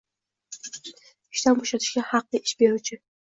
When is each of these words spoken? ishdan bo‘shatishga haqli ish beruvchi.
ishdan 1.37 1.59
bo‘shatishga 1.61 2.05
haqli 2.13 2.43
ish 2.47 2.57
beruvchi. 2.65 3.01